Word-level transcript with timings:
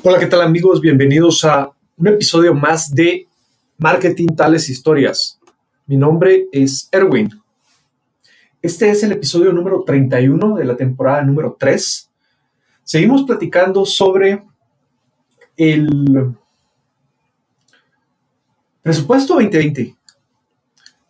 Hola, 0.00 0.20
¿qué 0.20 0.26
tal 0.26 0.42
amigos? 0.42 0.80
Bienvenidos 0.80 1.44
a 1.44 1.72
un 1.96 2.06
episodio 2.06 2.54
más 2.54 2.94
de 2.94 3.26
Marketing 3.78 4.28
Tales 4.28 4.68
Historias. 4.68 5.40
Mi 5.86 5.96
nombre 5.96 6.46
es 6.52 6.88
Erwin. 6.92 7.28
Este 8.62 8.90
es 8.90 9.02
el 9.02 9.10
episodio 9.10 9.52
número 9.52 9.82
31 9.82 10.54
de 10.54 10.64
la 10.64 10.76
temporada 10.76 11.22
número 11.22 11.56
3. 11.58 12.10
Seguimos 12.84 13.24
platicando 13.24 13.84
sobre 13.84 14.44
el 15.56 16.32
presupuesto 18.80 19.34
2020. 19.34 19.96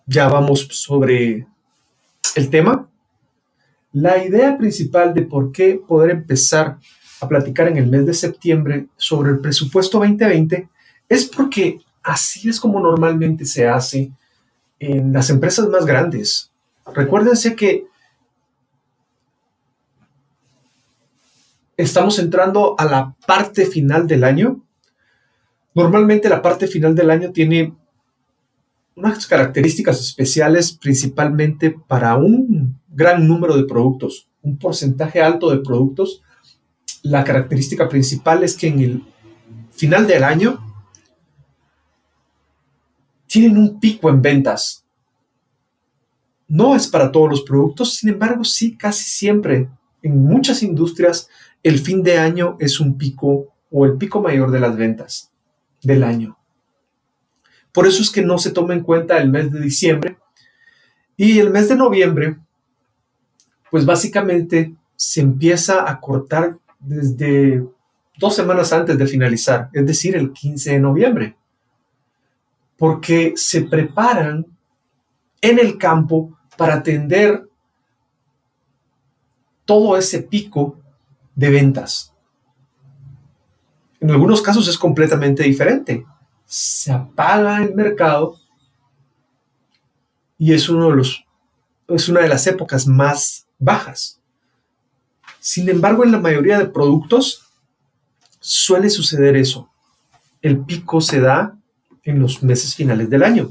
Ya 0.06 0.28
vamos 0.28 0.66
sobre 0.70 1.46
el 2.36 2.48
tema. 2.48 2.88
La 3.92 4.24
idea 4.24 4.56
principal 4.56 5.12
de 5.12 5.22
por 5.22 5.52
qué 5.52 5.78
poder 5.86 6.10
empezar 6.10 6.78
a 7.20 7.28
platicar 7.28 7.68
en 7.68 7.76
el 7.76 7.86
mes 7.86 8.06
de 8.06 8.14
septiembre 8.14 8.86
sobre 8.96 9.30
el 9.30 9.40
presupuesto 9.40 9.98
2020 9.98 10.68
es 11.08 11.24
porque 11.26 11.80
así 12.02 12.48
es 12.48 12.60
como 12.60 12.80
normalmente 12.80 13.44
se 13.44 13.66
hace 13.66 14.12
en 14.78 15.12
las 15.12 15.30
empresas 15.30 15.68
más 15.68 15.84
grandes. 15.84 16.50
Recuérdense 16.94 17.54
que 17.56 17.86
estamos 21.76 22.18
entrando 22.18 22.74
a 22.78 22.84
la 22.84 23.14
parte 23.26 23.66
final 23.66 24.06
del 24.06 24.24
año. 24.24 24.60
Normalmente 25.74 26.28
la 26.28 26.42
parte 26.42 26.66
final 26.66 26.94
del 26.94 27.10
año 27.10 27.32
tiene 27.32 27.74
unas 28.96 29.26
características 29.26 30.00
especiales 30.00 30.72
principalmente 30.72 31.70
para 31.70 32.16
un 32.16 32.80
gran 32.88 33.28
número 33.28 33.56
de 33.56 33.64
productos, 33.64 34.28
un 34.42 34.58
porcentaje 34.58 35.20
alto 35.20 35.50
de 35.50 35.58
productos 35.58 36.22
la 37.02 37.24
característica 37.24 37.88
principal 37.88 38.44
es 38.44 38.56
que 38.56 38.68
en 38.68 38.80
el 38.80 39.04
final 39.70 40.06
del 40.06 40.24
año 40.24 40.58
tienen 43.26 43.56
un 43.58 43.78
pico 43.78 44.08
en 44.08 44.22
ventas. 44.22 44.84
No 46.48 46.74
es 46.74 46.88
para 46.88 47.12
todos 47.12 47.28
los 47.30 47.42
productos, 47.42 47.94
sin 47.94 48.08
embargo, 48.10 48.42
sí 48.42 48.76
casi 48.76 49.04
siempre 49.04 49.68
en 50.02 50.24
muchas 50.24 50.62
industrias 50.62 51.28
el 51.62 51.78
fin 51.78 52.02
de 52.02 52.18
año 52.18 52.56
es 52.58 52.80
un 52.80 52.96
pico 52.96 53.54
o 53.70 53.84
el 53.84 53.98
pico 53.98 54.22
mayor 54.22 54.50
de 54.50 54.60
las 54.60 54.76
ventas 54.76 55.30
del 55.82 56.02
año. 56.02 56.38
Por 57.72 57.86
eso 57.86 58.02
es 58.02 58.10
que 58.10 58.22
no 58.22 58.38
se 58.38 58.50
toma 58.50 58.74
en 58.74 58.82
cuenta 58.82 59.18
el 59.18 59.28
mes 59.28 59.52
de 59.52 59.60
diciembre 59.60 60.18
y 61.16 61.38
el 61.38 61.50
mes 61.50 61.68
de 61.68 61.76
noviembre, 61.76 62.38
pues 63.70 63.84
básicamente 63.84 64.74
se 64.96 65.20
empieza 65.20 65.88
a 65.88 66.00
cortar 66.00 66.58
desde 66.78 67.66
dos 68.18 68.34
semanas 68.34 68.72
antes 68.72 68.98
de 68.98 69.06
finalizar, 69.06 69.70
es 69.72 69.86
decir, 69.86 70.16
el 70.16 70.32
15 70.32 70.72
de 70.72 70.80
noviembre, 70.80 71.36
porque 72.76 73.34
se 73.36 73.62
preparan 73.62 74.46
en 75.40 75.58
el 75.58 75.78
campo 75.78 76.36
para 76.56 76.74
atender 76.74 77.48
todo 79.64 79.96
ese 79.96 80.22
pico 80.22 80.78
de 81.34 81.50
ventas. 81.50 82.12
En 84.00 84.10
algunos 84.10 84.40
casos 84.42 84.66
es 84.68 84.78
completamente 84.78 85.42
diferente. 85.42 86.04
Se 86.44 86.92
apaga 86.92 87.62
el 87.62 87.74
mercado 87.74 88.36
y 90.38 90.52
es, 90.52 90.68
uno 90.68 90.90
de 90.90 90.96
los, 90.96 91.24
es 91.88 92.08
una 92.08 92.20
de 92.20 92.28
las 92.28 92.46
épocas 92.46 92.86
más 92.86 93.46
bajas. 93.58 94.17
Sin 95.50 95.66
embargo, 95.70 96.04
en 96.04 96.12
la 96.12 96.20
mayoría 96.20 96.58
de 96.58 96.66
productos 96.66 97.42
suele 98.38 98.90
suceder 98.90 99.34
eso. 99.34 99.70
El 100.42 100.58
pico 100.58 101.00
se 101.00 101.22
da 101.22 101.56
en 102.04 102.20
los 102.20 102.42
meses 102.42 102.74
finales 102.74 103.08
del 103.08 103.22
año. 103.22 103.50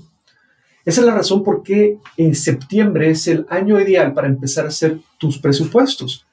Esa 0.85 1.01
es 1.01 1.07
la 1.07 1.16
razón 1.16 1.44
por 1.44 1.63
qué 1.63 1.97
en 2.16 2.35
septiembre 2.35 3.09
es 3.09 3.25
el 3.27 3.47
año 3.49 3.81
ideal 3.81 4.13
para 4.13 4.27
empezar 4.27 4.66
a 4.66 4.67
hacer 4.67 4.99
tus 5.17 5.39
presupuestos. 5.39 6.27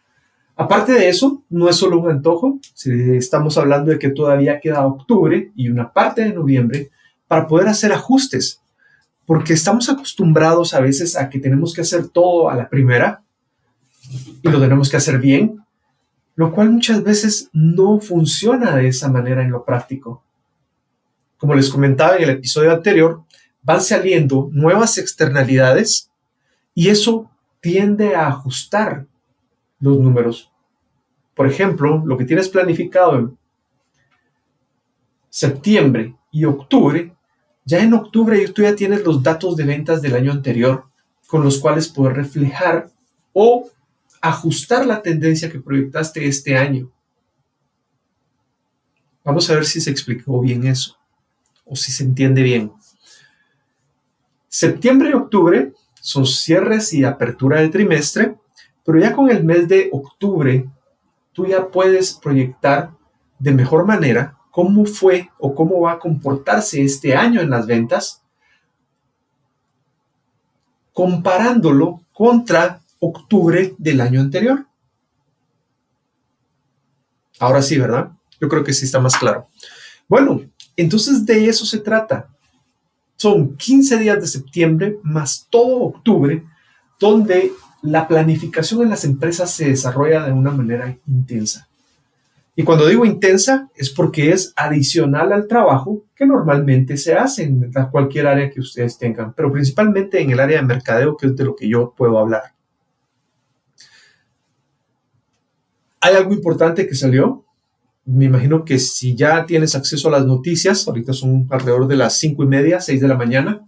Aparte 0.54 0.92
de 0.92 1.08
eso, 1.08 1.42
no 1.48 1.70
es 1.70 1.76
solo 1.76 1.98
un 1.98 2.10
antojo, 2.10 2.58
estamos 2.84 3.56
hablando 3.56 3.90
de 3.90 3.98
que 3.98 4.10
todavía 4.10 4.60
queda 4.60 4.86
octubre 4.86 5.50
y 5.56 5.70
una 5.70 5.90
parte 5.94 6.24
de 6.24 6.34
noviembre 6.34 6.90
para 7.26 7.48
poder 7.48 7.68
hacer 7.68 7.90
ajustes, 7.90 8.60
porque 9.24 9.54
estamos 9.54 9.88
acostumbrados 9.88 10.74
a 10.74 10.80
veces 10.80 11.16
a 11.16 11.30
que 11.30 11.38
tenemos 11.38 11.72
que 11.72 11.80
hacer 11.80 12.08
todo 12.08 12.50
a 12.50 12.54
la 12.54 12.68
primera 12.68 13.22
y 14.42 14.48
lo 14.50 14.60
tenemos 14.60 14.90
que 14.90 14.96
hacer 14.96 15.18
bien, 15.18 15.63
lo 16.36 16.52
cual 16.52 16.70
muchas 16.70 17.02
veces 17.02 17.48
no 17.52 18.00
funciona 18.00 18.76
de 18.76 18.88
esa 18.88 19.08
manera 19.08 19.42
en 19.42 19.50
lo 19.50 19.64
práctico. 19.64 20.22
Como 21.38 21.54
les 21.54 21.70
comentaba 21.70 22.16
en 22.16 22.24
el 22.24 22.30
episodio 22.30 22.72
anterior, 22.72 23.22
van 23.62 23.80
saliendo 23.80 24.48
nuevas 24.52 24.98
externalidades 24.98 26.10
y 26.74 26.88
eso 26.88 27.30
tiende 27.60 28.14
a 28.14 28.28
ajustar 28.28 29.06
los 29.80 29.98
números. 29.98 30.50
Por 31.34 31.46
ejemplo, 31.46 32.02
lo 32.04 32.16
que 32.16 32.24
tienes 32.24 32.48
planificado 32.48 33.18
en 33.18 33.38
septiembre 35.30 36.14
y 36.30 36.44
octubre, 36.44 37.12
ya 37.64 37.80
en 37.80 37.94
octubre 37.94 38.46
tú 38.48 38.62
ya 38.62 38.74
tienes 38.74 39.04
los 39.04 39.22
datos 39.22 39.56
de 39.56 39.64
ventas 39.64 40.02
del 40.02 40.14
año 40.14 40.32
anterior 40.32 40.84
con 41.26 41.42
los 41.42 41.58
cuales 41.58 41.88
puedes 41.88 42.16
reflejar 42.16 42.90
o 43.32 43.68
ajustar 44.24 44.86
la 44.86 45.02
tendencia 45.02 45.50
que 45.50 45.60
proyectaste 45.60 46.26
este 46.26 46.56
año. 46.56 46.90
Vamos 49.22 49.50
a 49.50 49.54
ver 49.54 49.66
si 49.66 49.82
se 49.82 49.90
explicó 49.90 50.40
bien 50.40 50.66
eso 50.66 50.96
o 51.66 51.76
si 51.76 51.92
se 51.92 52.04
entiende 52.04 52.42
bien. 52.42 52.72
Septiembre 54.48 55.10
y 55.10 55.12
octubre 55.12 55.74
son 56.00 56.24
cierres 56.24 56.94
y 56.94 57.04
apertura 57.04 57.60
de 57.60 57.68
trimestre, 57.68 58.36
pero 58.82 58.98
ya 58.98 59.12
con 59.12 59.30
el 59.30 59.44
mes 59.44 59.68
de 59.68 59.90
octubre 59.92 60.70
tú 61.32 61.46
ya 61.46 61.68
puedes 61.68 62.14
proyectar 62.14 62.92
de 63.38 63.52
mejor 63.52 63.84
manera 63.84 64.38
cómo 64.50 64.86
fue 64.86 65.28
o 65.38 65.54
cómo 65.54 65.80
va 65.80 65.92
a 65.92 65.98
comportarse 65.98 66.82
este 66.82 67.14
año 67.14 67.42
en 67.42 67.50
las 67.50 67.66
ventas, 67.66 68.22
comparándolo 70.94 72.00
contra 72.14 72.80
octubre 73.08 73.74
del 73.78 74.00
año 74.00 74.20
anterior. 74.20 74.66
Ahora 77.38 77.62
sí, 77.62 77.78
¿verdad? 77.78 78.10
Yo 78.40 78.48
creo 78.48 78.64
que 78.64 78.72
sí 78.72 78.84
está 78.84 79.00
más 79.00 79.16
claro. 79.16 79.48
Bueno, 80.08 80.42
entonces 80.76 81.24
de 81.26 81.48
eso 81.48 81.64
se 81.64 81.78
trata. 81.78 82.28
Son 83.16 83.56
15 83.56 83.98
días 83.98 84.20
de 84.20 84.26
septiembre 84.26 84.98
más 85.02 85.46
todo 85.50 85.82
octubre, 85.82 86.44
donde 86.98 87.52
la 87.82 88.08
planificación 88.08 88.82
en 88.82 88.90
las 88.90 89.04
empresas 89.04 89.50
se 89.50 89.68
desarrolla 89.68 90.24
de 90.24 90.32
una 90.32 90.50
manera 90.50 90.96
intensa. 91.06 91.68
Y 92.56 92.62
cuando 92.62 92.86
digo 92.86 93.04
intensa 93.04 93.68
es 93.74 93.90
porque 93.90 94.30
es 94.30 94.52
adicional 94.56 95.32
al 95.32 95.48
trabajo 95.48 96.04
que 96.14 96.24
normalmente 96.24 96.96
se 96.96 97.14
hace 97.14 97.42
en 97.44 97.72
cualquier 97.90 98.28
área 98.28 98.50
que 98.50 98.60
ustedes 98.60 98.96
tengan, 98.96 99.34
pero 99.34 99.50
principalmente 99.50 100.20
en 100.20 100.30
el 100.30 100.38
área 100.38 100.60
de 100.60 100.66
mercadeo, 100.66 101.16
que 101.16 101.26
es 101.26 101.36
de 101.36 101.44
lo 101.44 101.56
que 101.56 101.68
yo 101.68 101.92
puedo 101.96 102.18
hablar. 102.18 102.53
Hay 106.04 106.16
algo 106.16 106.34
importante 106.34 106.86
que 106.86 106.94
salió. 106.94 107.46
Me 108.04 108.26
imagino 108.26 108.62
que 108.62 108.78
si 108.78 109.16
ya 109.16 109.46
tienes 109.46 109.74
acceso 109.74 110.08
a 110.08 110.10
las 110.10 110.26
noticias, 110.26 110.86
ahorita 110.86 111.14
son 111.14 111.46
alrededor 111.50 111.88
de 111.88 111.96
las 111.96 112.18
cinco 112.18 112.44
y 112.44 112.46
media, 112.46 112.78
seis 112.78 113.00
de 113.00 113.08
la 113.08 113.16
mañana. 113.16 113.66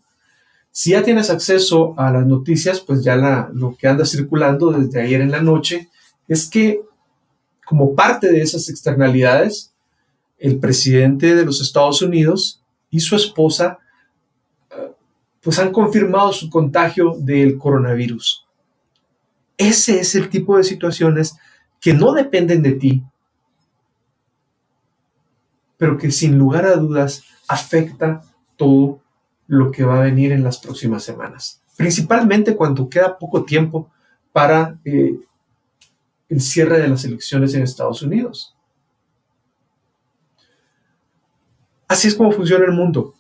Si 0.71 0.91
ya 0.91 1.03
tienes 1.03 1.31
acceso 1.31 1.99
a 1.99 2.13
las 2.13 2.27
noticias, 2.27 2.81
pues 2.81 3.03
ya 3.03 3.17
lo 3.55 3.75
que 3.75 3.89
anda 3.89 4.05
circulando 4.05 4.71
desde 4.71 5.01
ayer 5.01 5.23
en 5.23 5.31
la 5.31 5.41
noche 5.41 5.89
es 6.29 6.47
que 6.51 6.83
como 7.65 7.95
parte 7.95 8.31
de 8.31 8.43
esas 8.43 8.69
externalidades, 8.69 9.73
el 10.39 10.59
presidente 10.59 11.35
de 11.35 11.47
los 11.47 11.63
Estados 11.63 12.03
Unidos 12.03 12.63
y 12.91 13.01
su 13.01 13.17
esposa 13.17 13.79
eh, 14.71 14.93
pues 15.41 15.59
han 15.59 15.73
confirmado 15.73 16.35
su 16.35 16.51
contagio 16.51 17.15
del 17.19 17.57
coronavirus. 17.57 18.45
Ese 19.57 20.01
es 20.01 20.15
el 20.15 20.29
tipo 20.29 20.59
de 20.59 20.65
situaciones 20.65 21.35
que 21.81 21.95
no 21.95 22.13
dependen 22.13 22.63
de 22.63 22.73
ti, 22.73 23.03
pero 25.77 25.99
que 25.99 26.11
sin 26.11 26.39
lugar 26.39 26.65
a 26.65 26.77
dudas 26.77 27.25
afecta 27.49 28.23
todo 28.57 29.01
lo 29.47 29.71
que 29.71 29.85
va 29.85 29.99
a 29.99 30.05
venir 30.05 30.33
en 30.33 30.43
las 30.43 30.59
próximas 30.59 31.05
semanas. 31.05 31.63
Principalmente 31.77 32.57
cuando 32.57 32.89
queda 32.89 33.19
poco 33.19 33.45
tiempo 33.45 33.91
para 34.33 34.79
eh, 34.85 35.19
el 36.29 36.41
cierre 36.41 36.81
de 36.81 36.89
las 36.89 37.05
elecciones 37.05 37.55
en 37.55 37.63
Estados 37.63 38.03
Unidos. 38.03 38.55
Así 41.89 42.09
es 42.09 42.15
como 42.15 42.33
funciona 42.33 42.65
el 42.65 42.73
mundo. 42.73 43.15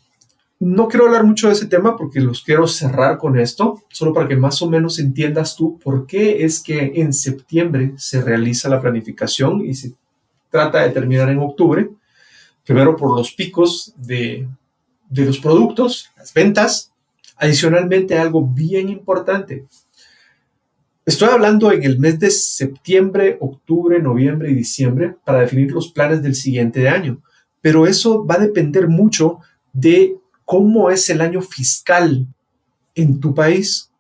No 0.59 0.89
quiero 0.89 1.07
hablar 1.07 1.25
mucho 1.25 1.49
de 1.49 1.55
ese 1.55 1.67
tema 1.67 1.97
porque 1.97 2.21
los 2.21 2.43
quiero 2.43 2.67
cerrar 2.67 3.19
con 3.19 3.39
esto, 3.39 3.83
solo 3.91 4.15
para 4.15 4.27
que 4.27 4.37
más 4.37 4.63
o 4.63 4.71
menos 4.71 4.99
entiendas 4.99 5.55
tú 5.55 5.79
por 5.79 6.07
qué 6.07 6.45
es 6.45 6.63
que 6.63 6.93
en 6.97 7.13
septiembre 7.13 7.93
se 7.97 8.23
realiza 8.23 8.69
la 8.69 8.81
planificación 8.81 9.65
y 9.65 9.75
se 9.75 9.93
trata 10.51 10.81
de 10.83 10.91
terminar 10.91 11.29
en 11.29 11.39
octubre, 11.41 11.91
Primero 12.67 12.97
por 12.97 13.17
los 13.17 13.33
picos 13.33 13.95
de, 13.97 14.49
de 15.09 15.25
los 15.25 15.39
productos, 15.39 16.11
las 16.17 16.35
ventas. 16.35 16.93
Adicionalmente, 17.37 18.19
algo 18.19 18.45
bien 18.45 18.89
importante. 18.89 19.67
Estoy 21.05 21.29
hablando 21.29 21.71
en 21.71 21.85
el 21.85 22.01
mes 22.01 22.19
de 22.19 22.31
septiembre, 22.31 23.37
octubre, 23.41 24.01
noviembre 24.01 24.51
y 24.51 24.55
diciembre 24.55 25.15
para 25.25 25.41
definir 25.41 25.71
los 25.71 25.93
planes 25.93 26.23
del 26.23 26.35
siguiente 26.35 26.89
año. 26.89 27.23
Pero 27.61 27.87
eso 27.87 28.27
va 28.27 28.35
a 28.35 28.41
depender 28.41 28.89
mucho 28.89 29.39
de 29.73 30.17
cómo 30.47 30.89
es 30.91 31.11
el 31.11 31.21
año 31.21 31.43
fiscal 31.43 32.27
en 32.95 33.21
tu 33.21 33.35
país. 33.35 33.93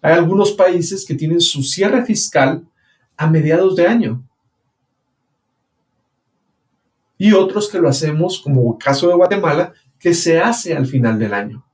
Hay 0.00 0.12
algunos 0.12 0.52
países 0.52 1.04
que 1.04 1.14
tienen 1.14 1.40
su 1.40 1.62
cierre 1.62 2.04
fiscal 2.04 2.64
a 3.16 3.26
mediados 3.26 3.74
de 3.74 3.88
año. 3.88 4.22
Y 7.16 7.32
otros 7.32 7.68
que 7.70 7.78
lo 7.78 7.88
hacemos, 7.88 8.40
como 8.40 8.74
el 8.74 8.78
caso 8.78 9.08
de 9.08 9.14
Guatemala, 9.14 9.72
que 9.98 10.12
se 10.12 10.38
hace 10.38 10.76
al 10.76 10.86
final 10.86 11.18
del 11.18 11.32
año. 11.32 11.64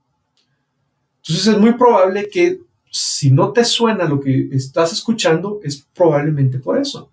Entonces 1.17 1.47
es 1.47 1.59
muy 1.59 1.73
probable 1.73 2.29
que 2.29 2.61
si 2.89 3.29
no 3.29 3.51
te 3.51 3.65
suena 3.65 4.05
lo 4.05 4.21
que 4.21 4.47
estás 4.53 4.93
escuchando, 4.93 5.59
es 5.63 5.85
probablemente 5.93 6.59
por 6.59 6.77
eso. 6.77 7.10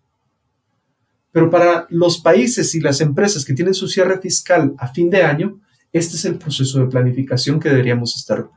Pero 1.38 1.50
para 1.50 1.86
los 1.90 2.18
países 2.18 2.74
y 2.74 2.80
las 2.80 3.00
empresas 3.00 3.44
que 3.44 3.54
tienen 3.54 3.72
su 3.72 3.86
cierre 3.86 4.20
fiscal 4.20 4.74
a 4.76 4.88
fin 4.88 5.08
de 5.08 5.22
año, 5.22 5.60
este 5.92 6.16
es 6.16 6.24
el 6.24 6.36
proceso 6.36 6.80
de 6.80 6.86
planificación 6.86 7.60
que 7.60 7.68
deberíamos 7.68 8.16
estar 8.16 8.50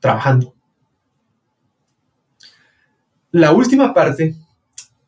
trabajando. 0.00 0.52
La 3.30 3.52
última 3.52 3.94
parte, 3.94 4.34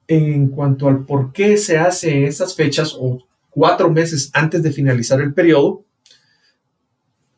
en 0.07 0.51
cuanto 0.51 0.87
al 0.87 1.05
por 1.05 1.33
qué 1.33 1.57
se 1.57 1.79
hace 1.79 2.27
esas 2.27 2.55
fechas 2.55 2.95
o 2.97 3.27
cuatro 3.51 3.91
meses 3.91 4.31
antes 4.33 4.63
de 4.63 4.71
finalizar 4.71 5.21
el 5.21 5.35
periodo, 5.35 5.83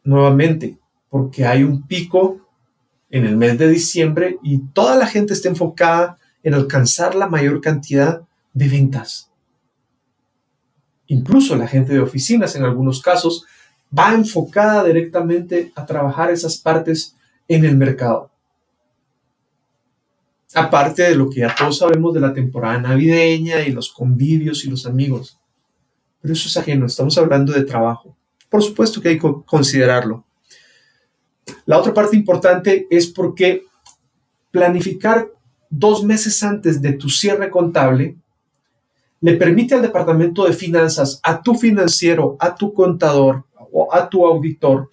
nuevamente, 0.04 0.76
porque 1.08 1.46
hay 1.46 1.62
un 1.62 1.86
pico 1.86 2.46
en 3.08 3.24
el 3.24 3.38
mes 3.38 3.56
de 3.56 3.70
diciembre 3.70 4.36
y 4.42 4.58
toda 4.74 4.96
la 4.96 5.06
gente 5.06 5.32
está 5.32 5.48
enfocada 5.48 6.18
en 6.42 6.52
alcanzar 6.52 7.14
la 7.14 7.26
mayor 7.26 7.62
cantidad 7.62 8.20
de 8.52 8.68
ventas. 8.68 9.30
Incluso 11.08 11.56
la 11.56 11.68
gente 11.68 11.92
de 11.92 12.00
oficinas, 12.00 12.56
en 12.56 12.64
algunos 12.64 13.00
casos, 13.00 13.44
va 13.96 14.12
enfocada 14.12 14.84
directamente 14.84 15.72
a 15.74 15.86
trabajar 15.86 16.30
esas 16.30 16.56
partes 16.56 17.16
en 17.48 17.64
el 17.64 17.76
mercado. 17.76 18.30
Aparte 20.54 21.02
de 21.02 21.14
lo 21.14 21.28
que 21.28 21.40
ya 21.40 21.54
todos 21.54 21.78
sabemos 21.78 22.14
de 22.14 22.20
la 22.20 22.32
temporada 22.32 22.80
navideña 22.80 23.62
y 23.62 23.72
los 23.72 23.92
convivios 23.92 24.64
y 24.64 24.70
los 24.70 24.86
amigos. 24.86 25.38
Pero 26.20 26.34
eso 26.34 26.48
es 26.48 26.56
ajeno, 26.56 26.86
estamos 26.86 27.16
hablando 27.18 27.52
de 27.52 27.64
trabajo. 27.64 28.16
Por 28.48 28.62
supuesto 28.62 29.00
que 29.00 29.10
hay 29.10 29.18
que 29.18 29.34
considerarlo. 29.44 30.24
La 31.66 31.78
otra 31.78 31.94
parte 31.94 32.16
importante 32.16 32.86
es 32.90 33.06
porque 33.06 33.64
planificar 34.50 35.28
dos 35.68 36.02
meses 36.02 36.42
antes 36.42 36.80
de 36.80 36.92
tu 36.92 37.08
cierre 37.08 37.50
contable 37.50 38.16
le 39.20 39.34
permite 39.34 39.74
al 39.74 39.82
departamento 39.82 40.44
de 40.44 40.52
finanzas, 40.52 41.20
a 41.22 41.40
tu 41.42 41.54
financiero, 41.54 42.36
a 42.38 42.54
tu 42.54 42.72
contador 42.72 43.44
o 43.72 43.92
a 43.92 44.08
tu 44.08 44.26
auditor, 44.26 44.90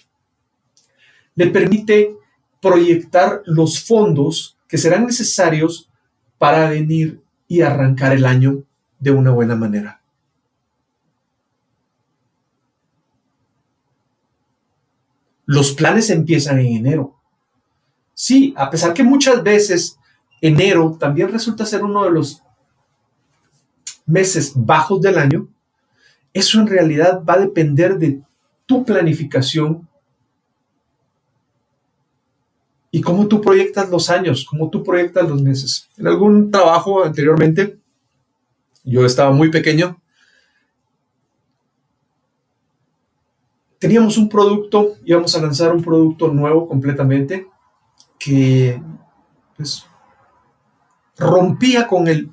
le 1.36 1.48
permite 1.48 2.16
proyectar 2.62 3.42
los 3.46 3.84
fondos 3.84 4.58
que 4.68 4.78
serán 4.78 5.06
necesarios 5.06 5.90
para 6.38 6.70
venir 6.70 7.22
y 7.48 7.62
arrancar 7.62 8.14
el 8.14 8.26
año 8.26 8.64
de 9.00 9.12
una 9.12 9.32
buena 9.32 9.56
manera. 9.56 10.02
Los 15.46 15.74
planes 15.74 16.10
empiezan 16.10 16.60
en 16.60 16.78
enero. 16.78 17.20
Sí, 18.14 18.54
a 18.56 18.70
pesar 18.70 18.94
que 18.94 19.04
muchas 19.04 19.44
veces 19.44 20.00
enero 20.42 20.96
también 21.00 21.30
resulta 21.30 21.66
ser 21.66 21.84
uno 21.84 22.06
de 22.06 22.12
los 22.12 22.42
meses 24.06 24.54
bajos 24.56 25.02
del 25.02 25.18
año, 25.18 25.48
eso 26.34 26.60
en 26.60 26.68
realidad 26.68 27.24
va 27.24 27.34
a 27.34 27.40
depender 27.40 27.98
de 27.98 28.22
tu 28.66 28.84
planificación 28.84 29.88
y 32.92 33.02
cómo 33.02 33.28
tú 33.28 33.42
proyectas 33.42 33.90
los 33.90 34.10
años, 34.10 34.46
cómo 34.48 34.70
tú 34.70 34.84
proyectas 34.84 35.28
los 35.28 35.42
meses. 35.42 35.90
En 35.98 36.08
algún 36.08 36.52
trabajo 36.52 37.04
anteriormente, 37.04 37.78
yo 38.84 39.06
estaba 39.06 39.32
muy 39.32 39.50
pequeño, 39.50 40.00
teníamos 43.80 44.18
un 44.18 44.30
producto, 44.30 44.96
íbamos 45.04 45.36
a 45.36 45.42
lanzar 45.42 45.74
un 45.76 45.84
producto 45.84 46.30
nuevo 46.30 46.68
completamente 46.68 47.48
que 48.18 48.82
pues, 49.58 49.86
rompía 51.18 51.88
con 51.88 52.08
el 52.08 52.30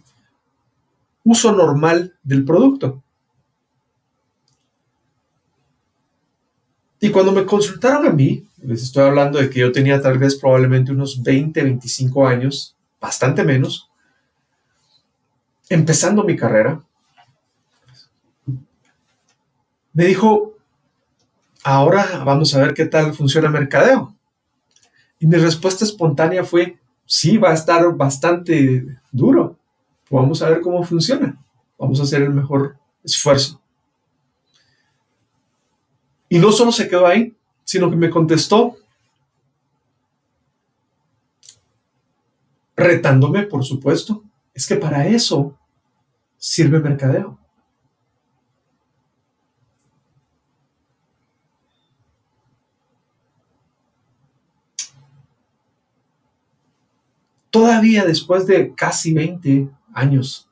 uso 1.25 1.53
normal 1.53 2.15
del 2.23 2.45
producto. 2.45 3.03
Y 7.01 7.11
cuando 7.11 7.33
me 7.33 7.47
consultaron 7.47 8.07
a 8.07 8.11
mí, 8.11 8.47
les 8.63 8.83
estoy 8.83 9.05
hablando 9.05 9.39
de 9.39 9.49
que 9.49 9.61
yo 9.61 9.73
tenía 9.73 10.03
tal 10.03 10.19
vez 10.19 10.37
probablemente 10.37 10.93
unos 10.93 11.23
20, 11.23 11.63
25 11.63 12.27
años, 12.27 12.77
bastante 13.01 13.43
menos, 13.43 13.89
empezando 15.71 16.25
mi 16.25 16.37
carrera, 16.37 16.83
me 19.93 20.05
dijo, 20.05 20.55
ahora 21.65 22.23
vamos 22.25 22.55
a 22.55 22.61
ver 22.61 22.75
qué 22.75 22.85
tal 22.85 23.15
funciona 23.15 23.47
el 23.47 23.55
mercadeo. 23.55 24.15
Y 25.19 25.27
mi 25.27 25.37
respuesta 25.37 25.85
espontánea 25.85 26.45
fue, 26.45 26.79
sí, 27.07 27.39
va 27.39 27.51
a 27.51 27.55
estar 27.55 27.95
bastante 27.95 28.99
duro. 29.11 29.50
Vamos 30.11 30.43
a 30.43 30.51
ver 30.51 30.61
cómo 30.61 30.83
funciona. 30.83 31.41
Vamos 31.79 32.01
a 32.01 32.03
hacer 32.03 32.23
el 32.23 32.31
mejor 32.31 32.77
esfuerzo. 33.05 33.61
Y 36.29 36.39
no 36.39 36.51
solo 36.53 36.73
se 36.73 36.89
quedó 36.89 37.07
ahí, 37.07 37.35
sino 37.65 37.89
que 37.89 37.97
me 37.97 38.11
contestó 38.11 38.77
retándome, 42.77 43.45
por 43.45 43.65
supuesto. 43.65 44.25
Es 44.53 44.67
que 44.67 44.77
para 44.77 45.07
eso 45.07 45.57
sirve 46.37 46.81
mercadeo. 46.81 47.39
Todavía 57.51 58.05
después 58.05 58.47
de 58.47 58.75
casi 58.75 59.13
20 59.13 59.69
años, 59.95 60.49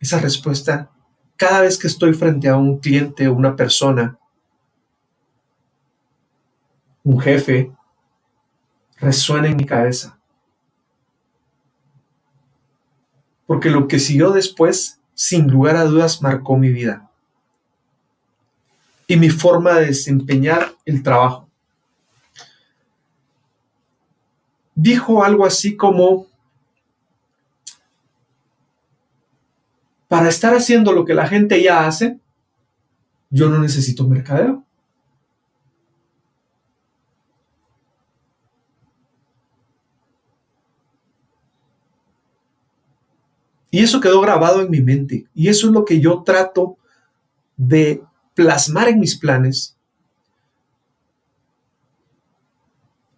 esa 0.00 0.18
respuesta, 0.18 0.90
cada 1.36 1.62
vez 1.62 1.78
que 1.78 1.86
estoy 1.86 2.14
frente 2.14 2.48
a 2.48 2.56
un 2.56 2.78
cliente 2.78 3.28
o 3.28 3.34
una 3.34 3.56
persona 3.56 4.18
un 7.02 7.18
jefe, 7.18 7.72
resuena 8.98 9.48
en 9.48 9.56
mi 9.56 9.64
cabeza. 9.64 10.18
Porque 13.46 13.70
lo 13.70 13.88
que 13.88 13.98
siguió 13.98 14.30
después, 14.30 15.00
sin 15.14 15.50
lugar 15.50 15.76
a 15.76 15.84
dudas, 15.84 16.22
marcó 16.22 16.56
mi 16.56 16.70
vida 16.70 17.10
y 19.06 19.16
mi 19.16 19.28
forma 19.28 19.74
de 19.74 19.86
desempeñar 19.86 20.72
el 20.84 21.02
trabajo. 21.02 21.48
Dijo 24.76 25.24
algo 25.24 25.44
así 25.44 25.76
como, 25.76 26.26
para 30.10 30.28
estar 30.28 30.52
haciendo 30.56 30.90
lo 30.92 31.04
que 31.04 31.14
la 31.14 31.28
gente 31.28 31.62
ya 31.62 31.86
hace, 31.86 32.18
yo 33.30 33.48
no 33.48 33.60
necesito 33.60 34.08
mercadeo. 34.08 34.64
Y 43.70 43.84
eso 43.84 44.00
quedó 44.00 44.20
grabado 44.20 44.62
en 44.62 44.70
mi 44.70 44.80
mente. 44.80 45.28
Y 45.32 45.46
eso 45.46 45.68
es 45.68 45.72
lo 45.72 45.84
que 45.84 46.00
yo 46.00 46.24
trato 46.24 46.76
de 47.56 48.02
plasmar 48.34 48.88
en 48.88 48.98
mis 48.98 49.16
planes 49.16 49.76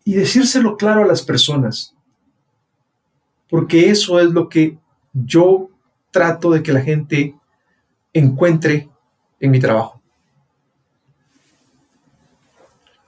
y 0.04 0.12
decírselo 0.12 0.76
claro 0.76 1.04
a 1.04 1.06
las 1.06 1.22
personas. 1.22 1.96
Porque 3.48 3.88
eso 3.88 4.20
es 4.20 4.30
lo 4.30 4.50
que 4.50 4.76
yo 5.14 5.71
trato 6.12 6.50
de 6.50 6.62
que 6.62 6.72
la 6.72 6.80
gente 6.80 7.34
encuentre 8.12 8.88
en 9.40 9.50
mi 9.50 9.58
trabajo. 9.58 10.00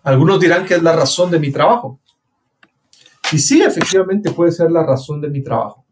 Algunos 0.02 0.40
dirán 0.40 0.66
que 0.66 0.74
es 0.74 0.82
la 0.82 0.96
razón 0.96 1.30
de 1.30 1.38
mi 1.38 1.52
trabajo. 1.52 2.00
Y 3.32 3.38
sí, 3.38 3.62
efectivamente 3.62 4.32
puede 4.32 4.50
ser 4.50 4.70
la 4.70 4.84
razón 4.84 5.20
de 5.20 5.28
mi 5.28 5.42
trabajo. 5.42 5.84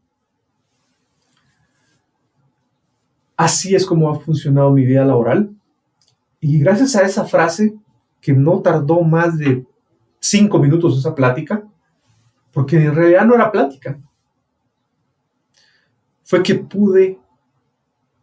Así 3.37 3.75
es 3.75 3.87
como 3.87 4.11
ha 4.11 4.19
funcionado 4.19 4.71
mi 4.71 4.85
vida 4.85 5.05
laboral. 5.05 5.51
Y 6.41 6.59
gracias 6.59 6.97
a 6.97 7.03
esa 7.03 7.25
frase, 7.25 7.75
que 8.21 8.33
no 8.33 8.61
tardó 8.61 9.03
más 9.03 9.39
de 9.39 9.65
cinco 10.21 10.59
minutos 10.59 10.99
esa 10.99 11.15
plática, 11.15 11.65
porque 12.53 12.77
en 12.77 12.95
realidad 12.95 13.25
no 13.25 13.35
era 13.35 13.51
plática, 13.51 13.99
fue 16.33 16.43
que 16.43 16.55
pude 16.55 17.21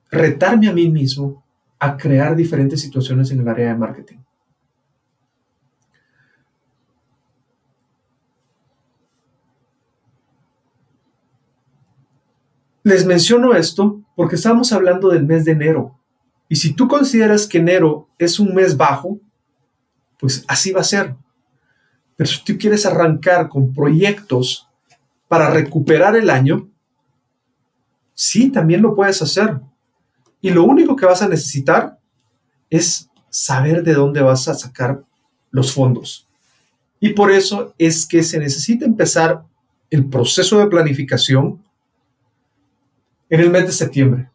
retarme 0.09 0.67
a 0.67 0.73
mí 0.73 0.89
mismo 0.89 1.45
a 1.77 1.95
crear 1.95 2.35
diferentes 2.35 2.81
situaciones 2.81 3.29
en 3.29 3.41
el 3.41 3.47
área 3.47 3.67
de 3.67 3.75
marketing. 3.75 4.17
Les 12.81 13.05
menciono 13.05 13.53
esto 13.53 14.01
porque 14.15 14.37
estamos 14.37 14.73
hablando 14.73 15.09
del 15.09 15.27
mes 15.27 15.45
de 15.45 15.51
enero. 15.51 15.99
Y 16.47 16.55
si 16.55 16.73
tú 16.73 16.87
consideras 16.87 17.45
que 17.45 17.59
enero 17.59 18.09
es 18.17 18.39
un 18.39 18.55
mes 18.55 18.75
bajo, 18.75 19.19
pues 20.17 20.43
así 20.47 20.71
va 20.71 20.81
a 20.81 20.83
ser. 20.83 21.15
Pero 22.15 22.27
si 22.27 22.43
tú 22.43 22.57
quieres 22.57 22.87
arrancar 22.87 23.49
con 23.49 23.71
proyectos 23.71 24.67
para 25.27 25.51
recuperar 25.51 26.15
el 26.15 26.31
año, 26.31 26.71
sí, 28.19 28.49
también 28.49 28.81
lo 28.81 28.93
puedes 28.93 29.21
hacer. 29.21 29.61
Y 30.41 30.49
lo 30.49 30.65
único 30.65 30.93
que 30.93 31.05
vas 31.05 31.21
a 31.21 31.29
necesitar 31.29 31.97
es 32.69 33.09
saber 33.29 33.81
de 33.81 33.93
dónde 33.93 34.21
vas 34.21 34.45
a 34.49 34.55
sacar 34.55 35.01
los 35.51 35.73
fondos. 35.73 36.27
Y 36.99 37.13
por 37.13 37.31
eso 37.31 37.73
es 37.77 38.05
que 38.05 38.21
se 38.21 38.37
necesita 38.37 38.83
empezar 38.83 39.45
el 39.89 40.09
proceso 40.09 40.59
de 40.59 40.67
planificación 40.67 41.63
en 43.29 43.39
el 43.39 43.49
mes 43.49 43.67
de 43.67 43.71
septiembre. 43.71 44.29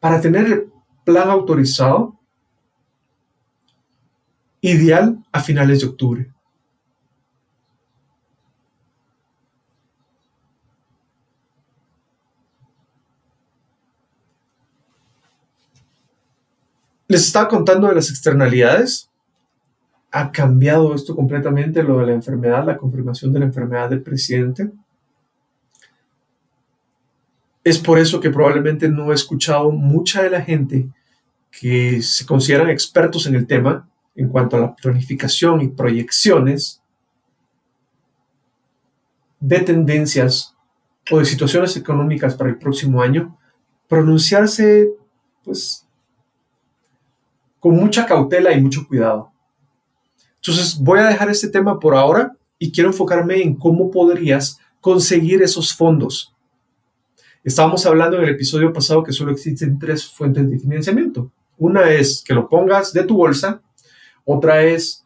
Para 0.00 0.20
tener 0.20 0.46
el 0.46 0.72
plan 1.02 1.30
autorizado, 1.30 2.14
ideal 4.60 5.24
a 5.32 5.40
finales 5.40 5.80
de 5.80 5.86
octubre. 5.86 6.31
Les 17.12 17.26
estaba 17.26 17.46
contando 17.46 17.88
de 17.88 17.94
las 17.94 18.08
externalidades. 18.08 19.10
Ha 20.12 20.32
cambiado 20.32 20.94
esto 20.94 21.14
completamente, 21.14 21.82
lo 21.82 21.98
de 21.98 22.06
la 22.06 22.12
enfermedad, 22.14 22.64
la 22.64 22.78
confirmación 22.78 23.34
de 23.34 23.40
la 23.40 23.44
enfermedad 23.44 23.90
del 23.90 24.02
presidente. 24.02 24.70
Es 27.62 27.78
por 27.78 27.98
eso 27.98 28.18
que 28.18 28.30
probablemente 28.30 28.88
no 28.88 29.12
he 29.12 29.14
escuchado 29.14 29.70
mucha 29.72 30.22
de 30.22 30.30
la 30.30 30.40
gente 30.40 30.88
que 31.50 32.00
se 32.00 32.24
consideran 32.24 32.70
expertos 32.70 33.26
en 33.26 33.34
el 33.34 33.46
tema 33.46 33.86
en 34.16 34.30
cuanto 34.30 34.56
a 34.56 34.60
la 34.60 34.74
planificación 34.74 35.60
y 35.60 35.68
proyecciones 35.68 36.80
de 39.38 39.60
tendencias 39.60 40.56
o 41.10 41.18
de 41.18 41.26
situaciones 41.26 41.76
económicas 41.76 42.36
para 42.36 42.48
el 42.48 42.56
próximo 42.56 43.02
año, 43.02 43.38
pronunciarse 43.86 44.88
pues 45.44 45.81
con 47.62 47.76
mucha 47.76 48.04
cautela 48.04 48.52
y 48.52 48.60
mucho 48.60 48.86
cuidado. 48.86 49.32
Entonces 50.34 50.76
voy 50.78 50.98
a 50.98 51.06
dejar 51.06 51.30
este 51.30 51.48
tema 51.48 51.78
por 51.78 51.94
ahora 51.94 52.36
y 52.58 52.70
quiero 52.72 52.90
enfocarme 52.90 53.40
en 53.40 53.54
cómo 53.54 53.90
podrías 53.90 54.58
conseguir 54.80 55.42
esos 55.42 55.72
fondos 55.72 56.32
Estábamos 57.44 57.84
hablando 57.86 58.18
en 58.18 58.22
el 58.22 58.30
episodio 58.30 58.72
pasado 58.72 59.02
que 59.02 59.12
solo 59.12 59.32
existen 59.32 59.76
tres 59.76 60.06
fuentes 60.08 60.48
de 60.48 60.60
financiamiento. 60.60 61.32
Una 61.58 61.90
es 61.90 62.22
que 62.24 62.34
lo 62.34 62.48
pongas 62.48 62.92
de 62.92 63.02
tu 63.02 63.16
bolsa, 63.16 63.60
otra 64.24 64.62
es 64.62 65.04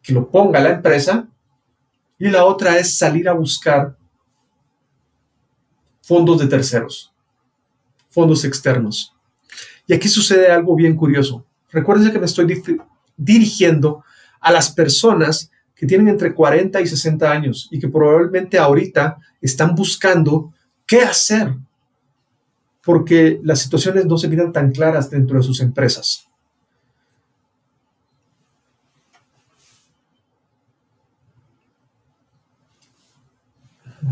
que 0.00 0.12
lo 0.12 0.30
ponga 0.30 0.60
la 0.60 0.70
empresa 0.70 1.28
y 2.16 2.28
la 2.28 2.44
otra 2.44 2.78
es 2.78 2.96
salir 2.96 3.28
a 3.28 3.32
buscar 3.32 3.96
fondos 6.00 6.38
de 6.38 6.46
terceros, 6.46 7.12
fondos 8.08 8.44
externos. 8.44 9.16
Y 9.92 9.94
aquí 9.94 10.08
sucede 10.08 10.50
algo 10.50 10.74
bien 10.74 10.96
curioso. 10.96 11.44
Recuerden 11.70 12.10
que 12.10 12.18
me 12.18 12.24
estoy 12.24 12.62
dirigiendo 13.14 14.02
a 14.40 14.50
las 14.50 14.70
personas 14.70 15.50
que 15.74 15.86
tienen 15.86 16.08
entre 16.08 16.32
40 16.32 16.80
y 16.80 16.86
60 16.86 17.30
años 17.30 17.68
y 17.70 17.78
que 17.78 17.88
probablemente 17.88 18.58
ahorita 18.58 19.18
están 19.38 19.74
buscando 19.74 20.54
qué 20.86 21.02
hacer 21.02 21.54
porque 22.82 23.38
las 23.42 23.60
situaciones 23.60 24.06
no 24.06 24.16
se 24.16 24.28
miran 24.28 24.50
tan 24.50 24.72
claras 24.72 25.10
dentro 25.10 25.36
de 25.36 25.42
sus 25.42 25.60
empresas. 25.60 26.26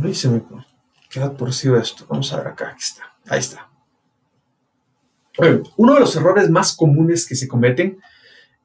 Ay, 0.04 0.14
se 0.14 0.28
me 0.28 0.42
queda 1.08 1.34
torcido 1.34 1.78
esto. 1.78 2.04
Vamos 2.06 2.30
a 2.34 2.36
ver 2.36 2.48
acá, 2.48 2.68
aquí 2.68 2.82
está. 2.82 3.14
Ahí 3.26 3.40
está. 3.40 3.69
Uno 5.76 5.94
de 5.94 6.00
los 6.00 6.16
errores 6.16 6.50
más 6.50 6.74
comunes 6.74 7.26
que 7.26 7.34
se 7.34 7.48
cometen 7.48 7.98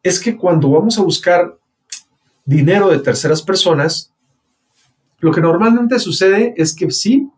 es 0.03 0.20
que 0.20 0.38
cuando 0.38 0.70
vamos 0.70 0.98
a 0.98 1.03
buscar 1.03 1.58
dinero 2.46 2.89
de 2.89 3.00
terceras 3.00 3.41
personas, 3.41 4.12
lo 5.20 5.32
que 5.32 5.41
normalmente 5.41 5.98
sucede 6.00 6.53
es 6.58 6.75
que 6.75 6.91
sí, 6.91 7.29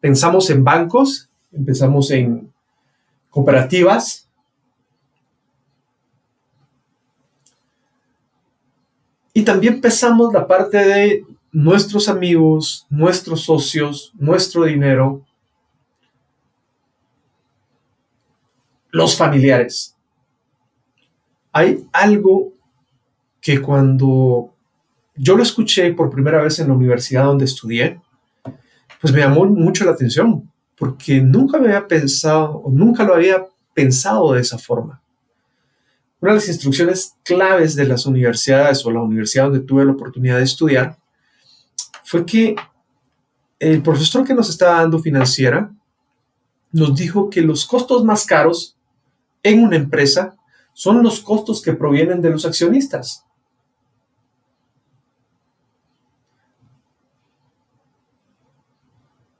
pensamos 0.00 0.50
en 0.50 0.62
bancos, 0.62 1.28
empezamos 1.52 2.10
en 2.10 2.52
cooperativas, 3.30 4.28
y 9.32 9.42
también 9.42 9.80
pensamos 9.80 10.32
la 10.32 10.46
parte 10.46 10.76
de 10.76 11.24
nuestros 11.52 12.08
amigos, 12.08 12.86
nuestros 12.90 13.42
socios, 13.42 14.12
nuestro 14.18 14.64
dinero, 14.64 15.24
los 18.92 19.16
familiares. 19.16 19.96
Hay 21.52 21.86
algo 21.92 22.52
que 23.40 23.60
cuando 23.60 24.54
yo 25.16 25.36
lo 25.36 25.42
escuché 25.42 25.92
por 25.92 26.10
primera 26.10 26.42
vez 26.42 26.58
en 26.58 26.68
la 26.68 26.74
universidad 26.74 27.24
donde 27.24 27.44
estudié, 27.44 28.00
pues 29.00 29.12
me 29.12 29.20
llamó 29.20 29.44
mucho 29.46 29.84
la 29.84 29.92
atención, 29.92 30.50
porque 30.76 31.20
nunca 31.20 31.58
me 31.58 31.68
había 31.68 31.86
pensado, 31.86 32.58
o 32.58 32.70
nunca 32.70 33.04
lo 33.04 33.14
había 33.14 33.46
pensado 33.74 34.32
de 34.32 34.40
esa 34.40 34.58
forma. 34.58 35.02
Una 36.20 36.32
de 36.32 36.36
las 36.36 36.48
instrucciones 36.48 37.14
claves 37.24 37.74
de 37.74 37.86
las 37.86 38.04
universidades 38.04 38.84
o 38.84 38.90
la 38.90 39.02
universidad 39.02 39.44
donde 39.44 39.60
tuve 39.60 39.84
la 39.84 39.92
oportunidad 39.92 40.36
de 40.36 40.44
estudiar 40.44 40.98
fue 42.04 42.26
que 42.26 42.56
el 43.58 43.82
profesor 43.82 44.26
que 44.26 44.34
nos 44.34 44.50
estaba 44.50 44.80
dando 44.80 44.98
financiera 44.98 45.70
nos 46.72 46.94
dijo 46.94 47.30
que 47.30 47.40
los 47.40 47.66
costos 47.66 48.04
más 48.04 48.26
caros 48.26 48.76
en 49.42 49.64
una 49.64 49.76
empresa 49.76 50.36
son 50.72 51.02
los 51.02 51.20
costos 51.20 51.62
que 51.62 51.72
provienen 51.72 52.22
de 52.22 52.30
los 52.30 52.44
accionistas. 52.44 53.26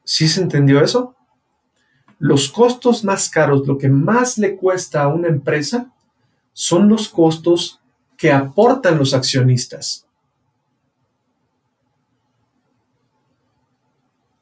¿Sí 0.04 0.28
se 0.28 0.42
entendió 0.42 0.82
eso? 0.82 1.14
Los 2.18 2.50
costos 2.50 3.04
más 3.04 3.30
caros, 3.30 3.66
lo 3.66 3.78
que 3.78 3.88
más 3.88 4.36
le 4.36 4.56
cuesta 4.56 5.02
a 5.02 5.08
una 5.08 5.28
empresa, 5.28 5.90
son 6.52 6.88
los 6.88 7.08
costos 7.08 7.80
que 8.16 8.30
aportan 8.30 8.98
los 8.98 9.14
accionistas. 9.14 10.06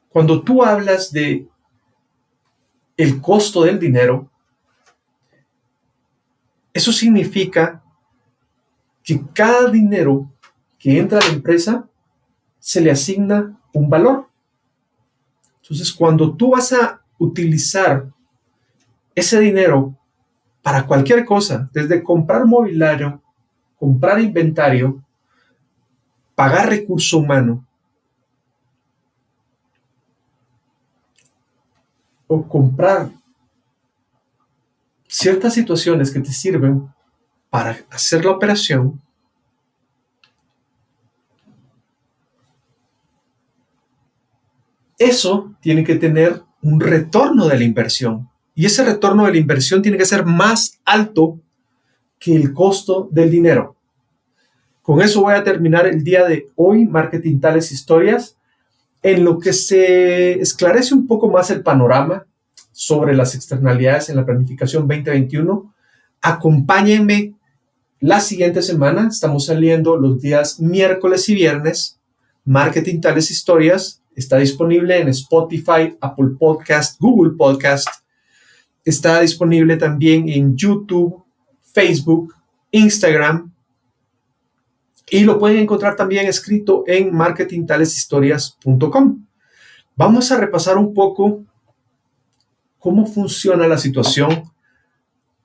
Cuando 0.09 0.41
tú 0.41 0.63
hablas 0.63 1.11
de 1.11 1.47
el 2.97 3.21
costo 3.21 3.63
del 3.63 3.79
dinero, 3.79 4.29
eso 6.79 6.93
significa 6.93 7.83
que 9.03 9.21
cada 9.33 9.69
dinero 9.69 10.31
que 10.77 10.97
entra 10.97 11.19
a 11.19 11.27
la 11.27 11.33
empresa 11.33 11.85
se 12.57 12.79
le 12.79 12.89
asigna 12.89 13.59
un 13.73 13.89
valor. 13.89 14.29
Entonces, 15.61 15.91
cuando 15.91 16.33
tú 16.33 16.51
vas 16.51 16.71
a 16.71 17.01
utilizar 17.17 18.07
ese 19.13 19.41
dinero 19.41 19.93
para 20.61 20.87
cualquier 20.87 21.25
cosa, 21.25 21.69
desde 21.73 22.01
comprar 22.01 22.45
mobiliario, 22.45 23.21
comprar 23.77 24.21
inventario, 24.21 25.03
pagar 26.33 26.69
recurso 26.69 27.17
humano 27.17 27.65
o 32.25 32.47
comprar 32.47 33.11
ciertas 35.09 35.55
situaciones 35.55 36.11
que 36.11 36.19
te 36.19 36.31
sirven 36.31 36.87
para 37.49 37.77
hacer 37.89 38.23
la 38.23 38.31
operación, 38.31 39.01
eso 44.99 45.55
tiene 45.59 45.83
que 45.83 45.95
tener 45.95 46.43
un 46.61 46.79
retorno 46.79 47.47
de 47.47 47.57
la 47.57 47.63
inversión. 47.63 48.29
Y 48.53 48.65
ese 48.65 48.85
retorno 48.85 49.25
de 49.25 49.31
la 49.31 49.37
inversión 49.37 49.81
tiene 49.81 49.97
que 49.97 50.05
ser 50.05 50.25
más 50.25 50.79
alto 50.85 51.39
que 52.19 52.35
el 52.35 52.53
costo 52.53 53.07
del 53.11 53.31
dinero. 53.31 53.75
Con 54.83 55.01
eso 55.01 55.21
voy 55.21 55.33
a 55.33 55.43
terminar 55.43 55.87
el 55.87 56.03
día 56.03 56.25
de 56.25 56.49
hoy, 56.55 56.85
Marketing 56.85 57.39
Tales 57.39 57.71
Historias, 57.71 58.37
en 59.01 59.23
lo 59.23 59.39
que 59.39 59.53
se 59.53 60.33
esclarece 60.39 60.93
un 60.93 61.07
poco 61.07 61.29
más 61.29 61.49
el 61.49 61.63
panorama 61.63 62.25
sobre 62.79 63.13
las 63.13 63.35
externalidades 63.35 64.07
en 64.07 64.15
la 64.15 64.25
planificación 64.25 64.87
2021. 64.87 65.75
Acompáñenme 66.21 67.35
la 67.99 68.21
siguiente 68.21 68.61
semana, 68.61 69.09
estamos 69.09 69.47
saliendo 69.47 69.97
los 69.97 70.21
días 70.21 70.61
miércoles 70.61 71.27
y 71.27 71.35
viernes. 71.35 71.99
Marketing 72.45 73.01
Tales 73.01 73.31
Historias 73.31 74.01
está 74.15 74.37
disponible 74.37 74.97
en 74.97 75.09
Spotify, 75.09 75.97
Apple 75.99 76.29
Podcast, 76.39 76.97
Google 77.01 77.33
Podcast. 77.37 77.89
Está 78.85 79.19
disponible 79.19 79.75
también 79.75 80.29
en 80.29 80.55
YouTube, 80.55 81.21
Facebook, 81.73 82.33
Instagram 82.71 83.51
y 85.09 85.25
lo 85.25 85.37
pueden 85.37 85.57
encontrar 85.57 85.97
también 85.97 86.27
escrito 86.27 86.85
en 86.87 87.13
marketingtaleshistorias.com. 87.13 89.25
Vamos 89.97 90.31
a 90.31 90.37
repasar 90.37 90.77
un 90.77 90.93
poco 90.93 91.43
cómo 92.79 93.05
funciona 93.05 93.67
la 93.67 93.77
situación 93.77 94.51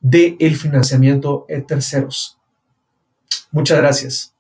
del 0.01 0.37
el 0.39 0.57
financiamiento 0.57 1.45
de 1.49 1.63
terceros. 1.63 2.39
Muchas 3.51 3.79
gracias. 3.79 4.34